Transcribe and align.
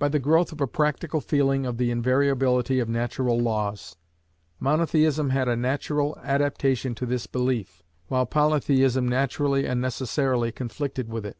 By 0.00 0.08
the 0.08 0.18
growth 0.18 0.50
of 0.50 0.60
a 0.60 0.66
practical 0.66 1.20
feeling 1.20 1.64
of 1.64 1.76
the 1.76 1.92
invariability 1.92 2.80
of 2.80 2.88
natural 2.88 3.38
laws. 3.38 3.94
Monotheism 4.58 5.30
had 5.30 5.46
a 5.46 5.54
natural 5.54 6.18
adaptation 6.24 6.92
to 6.96 7.06
this 7.06 7.28
belief, 7.28 7.80
while 8.08 8.26
Polytheism 8.26 9.06
naturally 9.06 9.64
and 9.64 9.80
necessarily 9.80 10.50
conflicted 10.50 11.08
with 11.08 11.24
it. 11.24 11.36